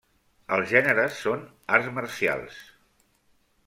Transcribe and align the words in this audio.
Els 0.57 0.65
gèneres 0.71 1.21
són: 1.27 1.45
arts 1.79 1.93
marcials. 2.01 2.61